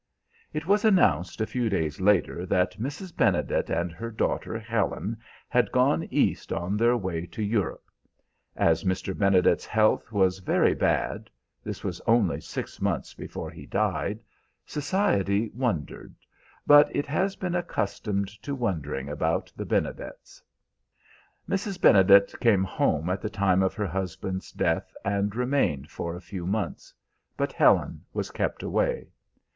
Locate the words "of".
23.61-23.75